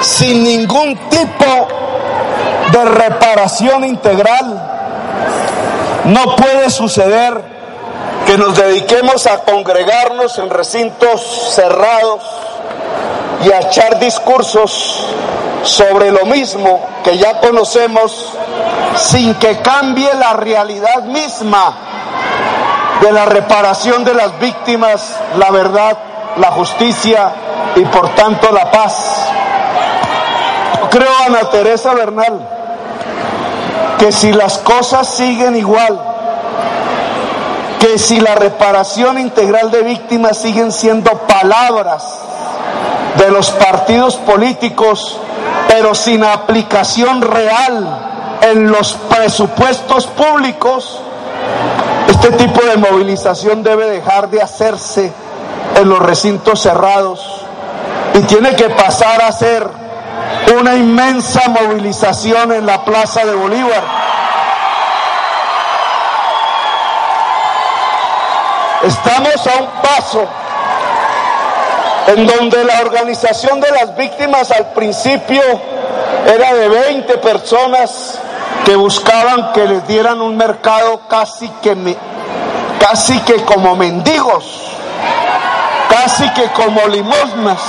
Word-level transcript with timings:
Sin 0.00 0.44
ningún 0.44 0.96
tipo 1.08 1.68
de 2.72 2.84
reparación 2.84 3.84
integral, 3.84 4.70
no 6.04 6.36
puede 6.36 6.70
suceder 6.70 7.42
que 8.26 8.38
nos 8.38 8.56
dediquemos 8.56 9.26
a 9.26 9.38
congregarnos 9.38 10.38
en 10.38 10.50
recintos 10.50 11.20
cerrados 11.54 12.22
y 13.44 13.52
a 13.52 13.60
echar 13.60 13.98
discursos 13.98 15.06
sobre 15.62 16.10
lo 16.10 16.24
mismo 16.26 16.80
que 17.04 17.18
ya 17.18 17.40
conocemos 17.40 18.32
sin 18.96 19.34
que 19.34 19.58
cambie 19.58 20.12
la 20.14 20.34
realidad 20.34 21.02
misma 21.04 21.74
de 23.00 23.12
la 23.12 23.24
reparación 23.24 24.04
de 24.04 24.14
las 24.14 24.38
víctimas, 24.38 25.16
la 25.36 25.50
verdad, 25.50 25.96
la 26.36 26.50
justicia 26.52 27.32
y 27.76 27.84
por 27.86 28.14
tanto 28.14 28.50
la 28.52 28.70
paz. 28.70 29.30
creo, 30.90 31.08
Ana 31.26 31.50
Teresa 31.50 31.94
Bernal, 31.94 32.40
que 33.98 34.12
si 34.12 34.32
las 34.32 34.58
cosas 34.58 35.08
siguen 35.08 35.56
igual, 35.56 36.00
que 37.78 37.98
si 37.98 38.20
la 38.20 38.34
reparación 38.34 39.18
integral 39.18 39.70
de 39.70 39.82
víctimas 39.82 40.38
siguen 40.38 40.72
siendo 40.72 41.12
palabras 41.12 42.04
de 43.16 43.30
los 43.30 43.50
partidos 43.50 44.16
políticos, 44.16 45.18
pero 45.68 45.94
sin 45.94 46.24
aplicación 46.24 47.22
real 47.22 48.38
en 48.42 48.70
los 48.70 48.94
presupuestos 48.94 50.06
públicos, 50.06 51.00
este 52.08 52.32
tipo 52.32 52.64
de 52.64 52.76
movilización 52.76 53.62
debe 53.62 53.86
dejar 53.86 54.28
de 54.30 54.42
hacerse 54.42 55.12
en 55.80 55.88
los 55.88 55.98
recintos 55.98 56.60
cerrados 56.60 57.20
y 58.14 58.20
tiene 58.20 58.54
que 58.54 58.68
pasar 58.70 59.22
a 59.22 59.32
ser 59.32 59.66
una 60.58 60.74
inmensa 60.74 61.48
movilización 61.48 62.52
en 62.52 62.66
la 62.66 62.84
Plaza 62.84 63.24
de 63.24 63.34
Bolívar. 63.34 63.82
Estamos 68.82 69.46
a 69.46 69.60
un 69.60 69.68
paso 69.82 70.26
en 72.08 72.26
donde 72.26 72.64
la 72.64 72.80
organización 72.80 73.60
de 73.60 73.70
las 73.70 73.96
víctimas 73.96 74.50
al 74.50 74.72
principio 74.72 75.42
era 76.26 76.54
de 76.54 76.68
20 76.68 77.18
personas 77.18 78.18
que 78.64 78.74
buscaban 78.76 79.52
que 79.52 79.66
les 79.66 79.86
dieran 79.86 80.20
un 80.20 80.36
mercado 80.36 81.02
casi 81.08 81.48
que, 81.62 81.96
casi 82.78 83.18
que 83.20 83.44
como 83.44 83.76
mendigos, 83.76 84.70
casi 86.00 86.28
que 86.30 86.46
como 86.52 86.86
limosnas. 86.88 87.60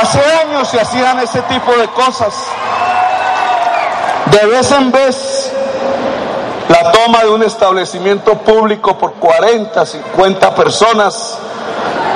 Hace 0.00 0.20
años 0.46 0.68
se 0.68 0.80
hacían 0.80 1.18
ese 1.20 1.42
tipo 1.42 1.72
de 1.72 1.88
cosas. 1.88 2.34
De 4.26 4.46
vez 4.46 4.70
en 4.72 4.90
vez, 4.90 5.52
la 6.68 6.92
toma 6.92 7.24
de 7.24 7.30
un 7.30 7.42
establecimiento 7.42 8.38
público 8.38 8.96
por 8.96 9.14
40, 9.14 9.84
50 9.84 10.54
personas 10.54 11.38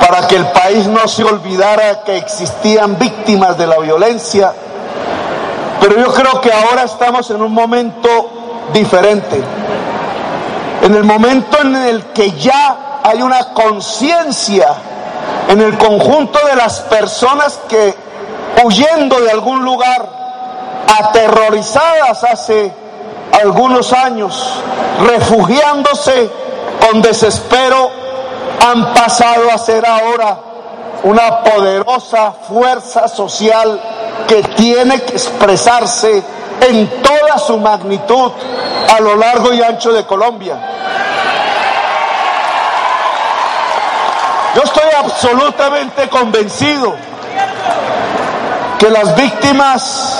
para 0.00 0.26
que 0.28 0.36
el 0.36 0.46
país 0.46 0.86
no 0.86 1.08
se 1.08 1.24
olvidara 1.24 2.04
que 2.04 2.16
existían 2.16 2.98
víctimas 2.98 3.58
de 3.58 3.66
la 3.66 3.78
violencia. 3.78 4.52
Pero 5.80 5.96
yo 5.96 6.12
creo 6.12 6.40
que 6.40 6.52
ahora 6.52 6.84
estamos 6.84 7.28
en 7.30 7.42
un 7.42 7.52
momento 7.52 8.08
diferente. 8.72 9.42
En 10.82 10.94
el 10.94 11.02
momento 11.02 11.58
en 11.62 11.74
el 11.74 12.04
que 12.06 12.32
ya 12.32 12.89
hay 13.02 13.22
una 13.22 13.52
conciencia 13.54 14.68
en 15.48 15.60
el 15.60 15.76
conjunto 15.78 16.38
de 16.46 16.56
las 16.56 16.80
personas 16.80 17.58
que 17.68 17.94
huyendo 18.62 19.20
de 19.20 19.30
algún 19.30 19.64
lugar, 19.64 20.08
aterrorizadas 20.98 22.24
hace 22.24 22.72
algunos 23.40 23.92
años, 23.92 24.60
refugiándose 25.06 26.30
con 26.86 27.00
desespero 27.00 27.90
han 28.66 28.92
pasado 28.92 29.50
a 29.50 29.58
ser 29.58 29.86
ahora 29.86 30.38
una 31.04 31.42
poderosa 31.42 32.32
fuerza 32.32 33.08
social 33.08 33.80
que 34.28 34.42
tiene 34.42 35.00
que 35.02 35.14
expresarse 35.14 36.22
en 36.68 37.02
toda 37.02 37.38
su 37.38 37.56
magnitud 37.56 38.32
a 38.94 39.00
lo 39.00 39.16
largo 39.16 39.52
y 39.54 39.62
ancho 39.62 39.92
de 39.92 40.04
Colombia. 40.04 40.79
Yo 44.54 44.62
estoy 44.64 44.90
absolutamente 44.98 46.08
convencido 46.08 46.94
que 48.78 48.90
las 48.90 49.14
víctimas 49.14 50.18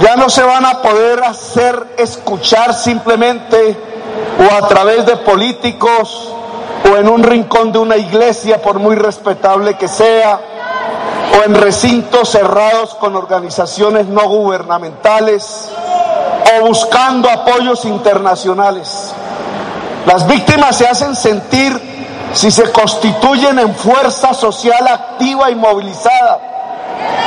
ya 0.00 0.16
no 0.16 0.30
se 0.30 0.42
van 0.42 0.64
a 0.64 0.80
poder 0.80 1.22
hacer 1.22 1.94
escuchar 1.98 2.72
simplemente 2.72 3.76
o 4.38 4.54
a 4.54 4.66
través 4.66 5.04
de 5.04 5.16
políticos 5.18 6.32
o 6.90 6.96
en 6.96 7.08
un 7.08 7.22
rincón 7.22 7.70
de 7.70 7.78
una 7.78 7.98
iglesia, 7.98 8.62
por 8.62 8.78
muy 8.78 8.96
respetable 8.96 9.74
que 9.74 9.88
sea, 9.88 10.40
o 11.38 11.44
en 11.44 11.54
recintos 11.54 12.30
cerrados 12.30 12.94
con 12.94 13.14
organizaciones 13.14 14.06
no 14.06 14.26
gubernamentales, 14.26 15.68
o 16.58 16.66
buscando 16.66 17.30
apoyos 17.30 17.84
internacionales. 17.84 19.12
Las 20.06 20.26
víctimas 20.26 20.76
se 20.76 20.88
hacen 20.88 21.14
sentir 21.14 21.91
si 22.32 22.50
se 22.50 22.70
constituyen 22.72 23.58
en 23.58 23.74
fuerza 23.74 24.32
social 24.34 24.86
activa 24.86 25.50
y 25.50 25.54
movilizada. 25.54 26.40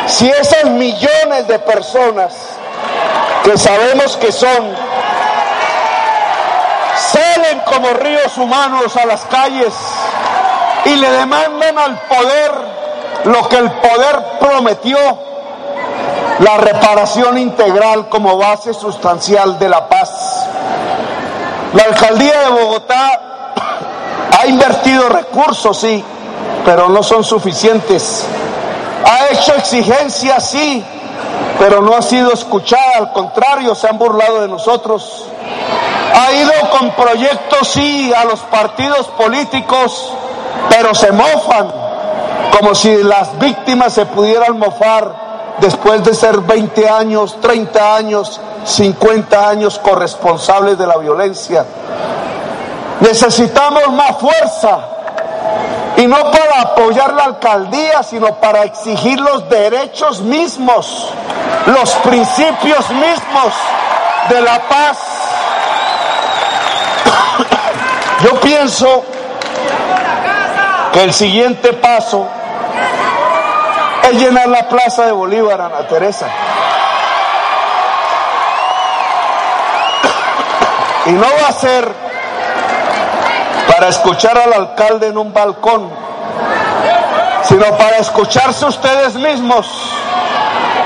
Si 0.08 0.30
esas 0.30 0.66
millones 0.66 1.48
de 1.48 1.60
personas 1.60 2.34
que 3.44 3.58
sabemos 3.58 4.18
que 4.18 4.32
son 4.32 4.76
salen 6.98 7.60
como 7.66 7.90
ríos 7.94 8.38
humanos 8.38 8.96
a 8.98 9.06
las 9.06 9.22
calles 9.26 9.74
y 10.86 10.96
le 10.96 11.12
demandan 11.12 11.78
al 11.78 12.00
poder 12.02 12.52
lo 13.26 13.48
que 13.50 13.58
el 13.58 13.72
poder 13.72 14.24
prometió, 14.40 14.98
la 16.40 16.58
reparación 16.58 17.38
integral 17.38 18.10
como 18.10 18.38
base 18.38 18.74
sustancial 18.74 19.58
de 19.58 19.70
la 19.70 19.88
paz. 19.88 20.48
La 21.74 21.84
alcaldía 21.84 22.42
de 22.42 22.50
Bogotá 22.50 23.35
ha 24.32 24.48
invertido 24.48 25.10
recursos, 25.10 25.80
sí, 25.80 26.04
pero 26.66 26.90
no 26.90 27.04
son 27.04 27.24
suficientes. 27.24 28.26
Ha 29.06 29.34
hecho 29.34 29.54
exigencias, 29.56 30.50
sí, 30.50 30.84
pero 31.60 31.82
no 31.82 31.96
ha 31.96 32.02
sido 32.02 32.34
escuchada, 32.34 32.98
al 32.98 33.12
contrario, 33.12 33.76
se 33.76 33.88
han 33.88 33.98
burlado 33.98 34.42
de 34.42 34.48
nosotros 34.48 35.26
ha 36.16 36.34
ido 36.34 36.52
con 36.72 36.92
proyectos, 36.92 37.68
sí, 37.68 38.12
a 38.16 38.24
los 38.26 38.40
partidos 38.42 39.08
políticos, 39.08 40.14
pero 40.70 40.96
se 40.96 41.12
mofan, 41.12 41.72
como 42.58 42.74
si 42.74 43.04
las 43.04 43.38
víctimas 43.38 43.94
se 43.94 44.06
pudieran 44.06 44.58
mofar 44.58 45.56
después 45.60 46.04
de 46.04 46.14
ser 46.14 46.40
20 46.40 46.90
años, 46.90 47.38
30 47.42 47.96
años, 47.96 48.40
50 48.64 49.50
años 49.50 49.78
corresponsables 49.80 50.78
de 50.78 50.88
la 50.88 50.98
violencia. 50.98 51.66
Necesitamos 53.00 53.92
más 53.92 54.18
fuerza 54.18 54.80
y 55.98 56.08
no 56.08 56.32
para 56.32 56.62
apoyar 56.62 57.14
la 57.14 57.24
alcaldía, 57.26 58.04
sino 58.04 58.36
para 58.36 58.64
exigir 58.64 59.20
los 59.20 59.48
derechos 59.50 60.22
mismos, 60.22 61.10
los 61.66 61.92
principios 61.96 62.90
mismos 62.90 63.54
de 64.30 64.42
la 64.42 64.60
paz, 64.68 64.98
yo 68.24 68.40
pienso 68.42 69.04
que 70.94 71.04
el 71.04 71.14
siguiente 71.14 71.74
paso 71.74 72.28
es 74.04 74.14
llenar 74.14 74.48
la 74.48 74.68
plaza 74.68 75.06
de 75.06 75.12
Bolívar, 75.12 75.62
Ana 75.62 75.88
Teresa. 75.88 76.28
Y 81.08 81.12
no 81.12 81.28
va 81.44 81.50
a 81.50 81.54
ser 81.54 82.05
para 83.68 83.90
escuchar 83.90 84.38
al 84.38 84.54
alcalde 84.54 85.08
en 85.08 85.18
un 85.18 85.34
balcón, 85.34 85.90
sino 87.44 87.66
para 87.78 87.98
escucharse 87.98 88.66
ustedes 88.66 89.16
mismos 89.16 89.68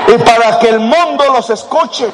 y 0.08 0.18
para 0.18 0.58
que 0.58 0.68
el 0.68 0.80
mundo 0.80 1.24
los 1.32 1.50
escuche. 1.50 2.10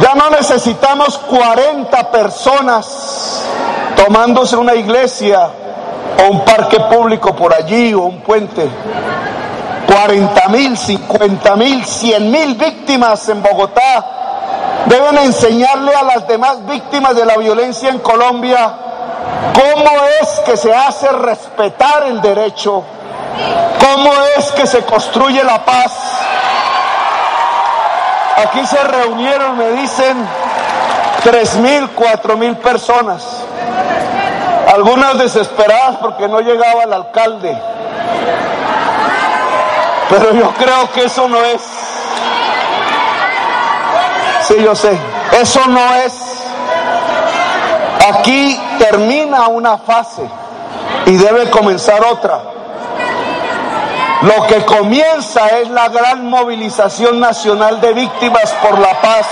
Ya 0.00 0.14
no 0.14 0.28
necesitamos 0.30 1.18
40 1.18 2.10
personas 2.10 3.42
tomándose 3.96 4.56
una 4.56 4.74
iglesia 4.74 5.48
o 6.18 6.32
un 6.32 6.44
parque 6.44 6.78
público 6.80 7.34
por 7.34 7.54
allí 7.54 7.94
o 7.94 8.02
un 8.02 8.20
puente. 8.20 8.68
40 9.86 10.48
mil, 10.48 10.76
50 10.76 11.56
mil, 11.56 11.84
100 11.84 12.30
mil 12.30 12.54
víctimas 12.56 13.28
en 13.28 13.42
Bogotá 13.42 14.04
deben 14.86 15.16
enseñarle 15.18 15.94
a 15.94 16.02
las 16.02 16.28
demás 16.28 16.64
víctimas 16.66 17.14
de 17.16 17.24
la 17.24 17.36
violencia 17.36 17.88
en 17.88 17.98
Colombia 18.00 18.85
cómo 19.54 19.90
es 20.20 20.28
que 20.40 20.56
se 20.56 20.74
hace 20.74 21.08
respetar 21.08 22.04
el 22.04 22.20
derecho 22.20 22.84
¿Cómo 23.78 24.12
es 24.36 24.52
que 24.52 24.66
se 24.66 24.84
construye 24.84 25.42
la 25.44 25.64
paz? 25.64 25.92
Aquí 28.36 28.66
se 28.66 28.82
reunieron, 28.82 29.56
me 29.56 29.70
dicen, 29.72 30.16
tres 31.22 31.56
mil, 31.56 31.88
cuatro 31.90 32.36
mil 32.36 32.56
personas. 32.56 33.22
Algunas 34.72 35.18
desesperadas 35.18 35.96
porque 35.96 36.28
no 36.28 36.40
llegaba 36.40 36.84
el 36.84 36.92
alcalde. 36.92 37.56
Pero 40.10 40.32
yo 40.34 40.50
creo 40.52 40.90
que 40.92 41.04
eso 41.04 41.28
no 41.28 41.42
es. 41.44 41.62
Sí, 44.42 44.54
yo 44.62 44.74
sé. 44.74 44.98
Eso 45.32 45.60
no 45.66 45.94
es. 45.94 46.25
Aquí 48.08 48.60
termina 48.78 49.48
una 49.48 49.78
fase 49.78 50.22
y 51.06 51.16
debe 51.16 51.50
comenzar 51.50 52.04
otra. 52.04 52.40
Lo 54.22 54.46
que 54.46 54.64
comienza 54.64 55.46
es 55.58 55.68
la 55.70 55.88
gran 55.88 56.28
movilización 56.28 57.18
nacional 57.18 57.80
de 57.80 57.92
víctimas 57.92 58.52
por 58.62 58.78
la 58.78 59.00
paz 59.00 59.26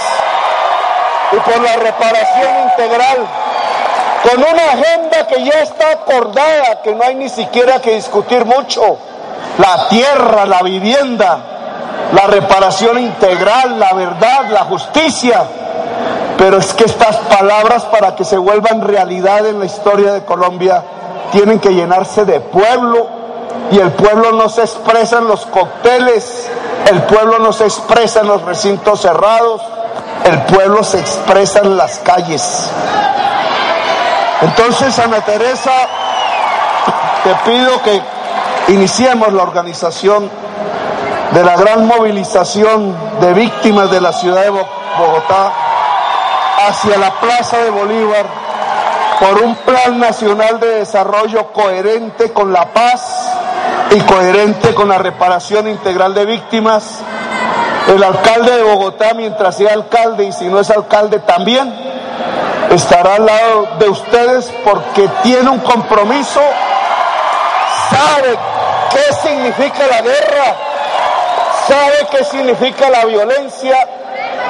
y 1.33 1.37
por 1.37 1.61
la 1.63 1.77
reparación 1.77 2.71
integral, 2.71 3.19
con 4.23 4.41
una 4.43 4.65
agenda 4.73 5.27
que 5.27 5.45
ya 5.45 5.61
está 5.61 5.93
acordada, 5.93 6.83
que 6.83 6.95
no 6.95 7.05
hay 7.05 7.15
ni 7.15 7.29
siquiera 7.29 7.81
que 7.81 7.95
discutir 7.95 8.45
mucho. 8.45 8.99
La 9.59 9.89
tierra, 9.89 10.47
la 10.47 10.63
vivienda, 10.63 11.39
la 12.13 12.27
reparación 12.27 12.99
integral, 12.99 13.79
la 13.79 13.93
verdad, 13.93 14.47
la 14.51 14.65
justicia. 14.65 15.45
Pero 16.39 16.59
es 16.59 16.75
que 16.75 16.85
estas 16.85 17.17
palabras 17.17 17.85
para 17.85 18.15
que 18.17 18.25
se 18.25 18.37
vuelvan 18.37 18.83
realidad 18.83 19.47
en 19.47 19.59
la 19.59 19.67
historia 19.67 20.13
de 20.13 20.25
Colombia 20.25 20.83
tienen 21.33 21.59
que 21.59 21.71
llenarse 21.71 22.25
de 22.25 22.41
pueblo 22.41 23.09
y 23.71 23.79
el 23.79 23.93
pueblo 23.93 24.33
no 24.33 24.49
se 24.49 24.63
expresa 24.63 25.19
en 25.19 25.29
los 25.29 25.47
cócteles, 25.47 26.49
el 26.91 27.03
pueblo 27.03 27.39
no 27.39 27.53
se 27.53 27.65
expresa 27.65 28.21
en 28.21 28.29
los 28.29 28.43
recintos 28.43 29.01
cerrados, 29.01 29.63
el 30.25 30.43
pueblo 30.43 30.83
se 30.85 31.01
expresa 31.01 31.61
en 31.61 31.77
las 31.77 31.99
calles. 32.01 32.71
Entonces, 34.43 34.99
Ana 34.99 35.21
Teresa, 35.23 35.73
te 37.23 37.51
pido 37.51 37.81
que 37.83 38.03
iniciemos 38.73 39.33
la 39.33 39.43
organización 39.43 40.31
de 41.33 41.43
la 41.43 41.57
gran 41.57 41.87
movilización 41.87 42.95
de 43.21 43.33
víctimas 43.33 43.91
de 43.91 44.01
la 44.01 44.13
ciudad 44.13 44.43
de 44.43 44.51
Bogotá 44.51 45.64
hacia 46.67 46.97
la 46.97 47.13
Plaza 47.21 47.59
de 47.59 47.71
Bolívar 47.71 48.27
por 49.21 49.43
un 49.43 49.55
plan 49.57 49.99
nacional 49.99 50.59
de 50.61 50.79
desarrollo 50.81 51.53
coherente 51.53 52.33
con 52.33 52.53
la 52.53 52.73
paz 52.73 53.33
y 53.91 54.01
coherente 54.01 54.75
con 54.75 54.89
la 54.89 54.99
reparación 54.99 55.69
integral 55.69 56.15
de 56.15 56.25
víctimas. 56.25 57.01
El 57.89 58.03
alcalde 58.03 58.57
de 58.57 58.63
Bogotá, 58.63 59.13
mientras 59.15 59.57
sea 59.57 59.75
alcalde 59.75 60.25
y 60.25 60.33
si 60.33 60.47
no 60.47 60.59
es 60.59 60.71
alcalde 60.71 61.19
también, 61.21 61.73
estará 62.71 63.17
al 63.17 63.27
lado 63.27 63.69
de 63.79 63.89
ustedes 63.91 64.53
porque 64.65 65.09
tiene 65.23 65.51
un 65.51 65.61
compromiso, 65.61 66.41
sabe 67.91 68.37
qué 68.91 69.29
significa 69.29 69.87
la 69.87 70.01
guerra, 70.01 70.57
sabe 71.69 72.09
qué 72.11 72.25
significa 72.25 72.89
la 72.89 73.05
violencia, 73.05 73.77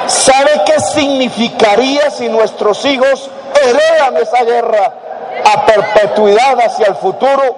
sabe 0.07 0.61
qué 0.65 0.79
significaría 0.79 2.09
si 2.09 2.29
nuestros 2.29 2.83
hijos 2.85 3.29
heredan 3.61 4.17
esa 4.17 4.43
guerra 4.43 4.93
a 5.43 5.65
perpetuidad 5.65 6.59
hacia 6.59 6.87
el 6.87 6.95
futuro 6.95 7.55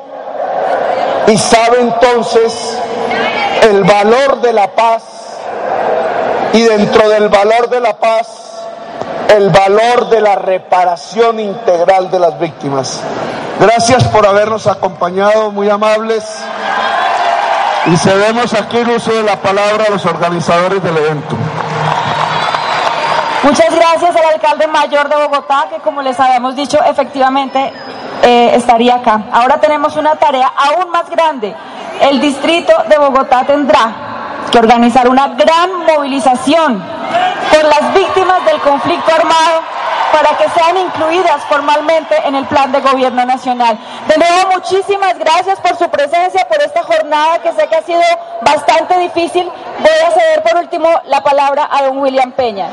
y 1.27 1.37
sabe 1.37 1.79
entonces 1.81 2.77
el 3.69 3.83
valor 3.83 4.41
de 4.41 4.53
la 4.53 4.67
paz 4.67 5.03
y 6.53 6.61
dentro 6.61 7.09
del 7.09 7.29
valor 7.29 7.69
de 7.69 7.79
la 7.79 7.97
paz 7.97 8.27
el 9.29 9.49
valor 9.49 10.09
de 10.09 10.21
la 10.21 10.35
reparación 10.35 11.39
integral 11.39 12.09
de 12.09 12.19
las 12.19 12.39
víctimas. 12.39 13.01
Gracias 13.59 14.03
por 14.05 14.25
habernos 14.25 14.67
acompañado, 14.67 15.51
muy 15.51 15.69
amables. 15.69 16.23
Y 17.87 17.97
cedemos 17.97 18.53
aquí 18.53 18.77
el 18.77 18.89
uso 18.89 19.13
de 19.13 19.23
la 19.23 19.37
palabra 19.37 19.85
a 19.87 19.91
los 19.91 20.05
organizadores 20.05 20.83
del 20.83 20.97
evento. 20.97 21.35
Muchas 23.47 23.73
gracias 23.73 24.13
al 24.13 24.25
alcalde 24.25 24.67
mayor 24.67 25.07
de 25.07 25.15
Bogotá, 25.15 25.67
que 25.69 25.77
como 25.77 26.01
les 26.01 26.19
habíamos 26.19 26.53
dicho, 26.57 26.83
efectivamente 26.83 27.71
eh, 28.21 28.51
estaría 28.55 28.95
acá. 28.95 29.21
Ahora 29.31 29.57
tenemos 29.61 29.95
una 29.95 30.17
tarea 30.17 30.51
aún 30.53 30.91
más 30.91 31.09
grande. 31.09 31.55
El 32.01 32.19
distrito 32.19 32.73
de 32.89 32.97
Bogotá 32.97 33.45
tendrá 33.45 34.47
que 34.51 34.59
organizar 34.59 35.07
una 35.07 35.29
gran 35.29 35.85
movilización 35.85 36.83
por 37.49 37.63
las 37.63 37.93
víctimas 37.93 38.43
del 38.43 38.59
conflicto 38.59 39.15
armado 39.15 39.61
para 40.11 40.37
que 40.37 40.49
sean 40.49 40.77
incluidas 40.77 41.41
formalmente 41.45 42.15
en 42.25 42.35
el 42.35 42.45
plan 42.47 42.73
de 42.73 42.81
gobierno 42.81 43.25
nacional. 43.25 43.77
De 44.07 44.17
nuevo, 44.17 44.55
muchísimas 44.55 45.17
gracias 45.17 45.57
por 45.61 45.77
su 45.77 45.89
presencia, 45.89 46.45
por 46.49 46.61
esta 46.61 46.83
jornada 46.83 47.39
que 47.39 47.53
sé 47.53 47.65
que 47.67 47.75
ha 47.75 47.81
sido 47.81 48.01
bastante 48.41 48.97
difícil. 48.99 49.49
Voy 49.79 50.05
a 50.05 50.11
ceder 50.11 50.43
por 50.43 50.57
último 50.57 50.89
la 51.05 51.21
palabra 51.21 51.69
a 51.71 51.83
don 51.83 51.99
William 51.99 52.31
Peña. 52.31 52.67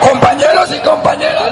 Compañeros 0.00 0.70
y 0.74 0.78
compañeras. 0.80 1.42